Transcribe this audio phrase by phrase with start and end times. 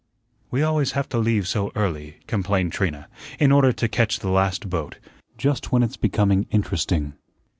[0.49, 3.07] "We always have to leave so early," complained Trina,
[3.39, 4.97] "in order to catch the last boat.
[5.37, 7.13] Just when it's becoming interesting."